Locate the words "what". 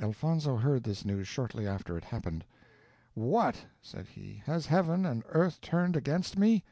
3.12-3.66